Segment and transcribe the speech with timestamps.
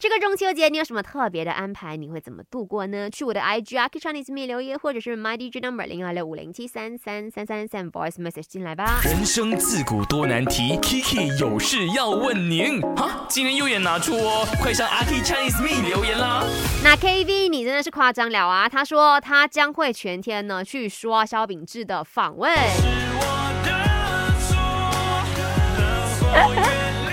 [0.00, 1.96] 这个中秋节你有什么特别的安排？
[1.96, 3.10] 你会怎么度过呢？
[3.10, 9.00] 去我的 IG 啊 k Chinese Me 留言，或者是 My DJ Number 零二六五零七三三三三三 Voice Message 进来吧。
[9.02, 12.80] 人生自古多难题，Kiki 有事要问您。
[12.94, 16.44] 哈，今天右眼拿出哦，快上阿 K Chinese Me 留言啦。
[16.84, 18.68] 那 KV 你真的是夸张了啊！
[18.68, 22.54] 他说他将会全天呢去刷肖秉志的访问。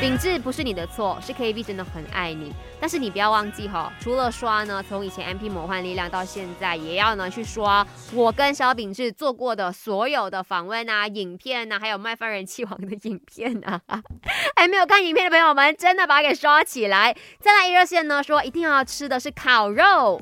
[0.06, 2.54] 秉志不是你的错，是 K B 真的很爱你。
[2.80, 13.82] 但是你不要忘记哈，除了刷呢，从以前 M P 魔幻力量到现在，也要呢去刷我跟小秉志做过的所有的访问啊、影片啊，还有卖饭人气王的影片啊。
[14.56, 17.16] 还没有看影片的朋友们，真的把它给刷起来。
[17.40, 20.20] 再来一热线呢，说一定要吃的是烤肉。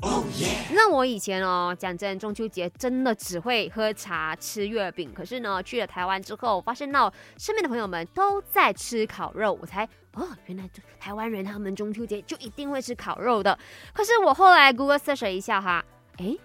[0.70, 5.12] 那我以前哦，讲真，中秋节真的只会喝茶、吃月饼。
[5.14, 10.70] 可是呢，去了台湾之后，发现到身边的朋友们都在吃烤肉，我才台哦，原来
[11.00, 13.58] 台湾人他们中秋节就一定会吃烤肉的。
[13.92, 15.84] 可是我后来 Google search 一下哈，
[16.18, 16.38] 诶。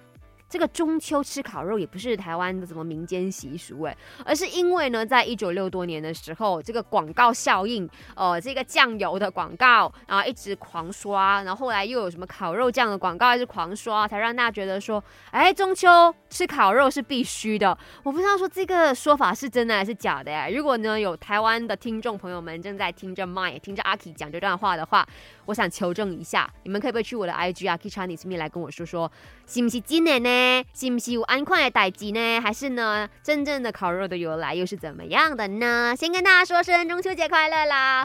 [0.51, 15.87] 这个中秋吃烤肉也不是台湾的什么民间习俗哎，而是因为呢，在一九六多年的时候，这个广告效应，呃，这个酱油的广告，然后一直狂刷，然后后来又有什么烤肉酱的广告，一直狂刷，才让大家觉得说，哎，中秋
[16.29, 17.77] 吃烤肉是必须的。
[18.03, 20.47] 我不知道说这个说法是真的还是假的呀？
[20.49, 25.07] 如果呢有台湾的听众朋友们正在听着麦，听着阿 K 讲这段话的话，
[25.45, 29.11] 我想求证一下，你们可不可以去我的 IG 阿 K Chinese Me 来跟我说说，
[29.47, 30.63] 是不是今年呢？
[30.73, 32.39] 是不是有安快的代志呢？
[32.39, 35.93] 还是呢，真正的烤肉的由来又是怎么样的呢？
[35.97, 37.97] 先跟大家说声中秋节快乐啦！